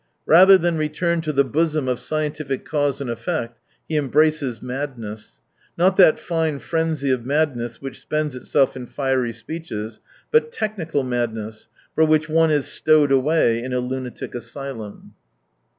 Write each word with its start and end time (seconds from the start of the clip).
Rather 0.25 0.57
than 0.57 0.79
return 0.79 1.21
to 1.21 1.31
the 1.31 1.43
bosom 1.43 1.87
of 1.87 1.99
scientific 1.99 2.65
cause 2.65 3.01
and 3.01 3.07
effect, 3.07 3.59
he 3.87 3.95
embraces 3.97 4.59
madness: 4.59 5.41
not 5.77 5.95
that 5.95 6.17
fine 6.17 6.57
frenzy 6.57 7.11
of 7.11 7.23
madness 7.23 7.83
which 7.83 7.99
spends 7.99 8.33
itself 8.35 8.75
in 8.75 8.87
fiery 8.87 9.31
speeches, 9.31 9.99
but 10.31 10.51
technical 10.51 11.03
madness, 11.03 11.67
for 11.93 12.03
which 12.03 12.27
one 12.27 12.49
is 12.49 12.65
stowed 12.65 13.11
away 13.11 13.61
in 13.61 13.73
a 13.73 13.79
lunatic 13.79 14.33
asylum. 14.33 15.13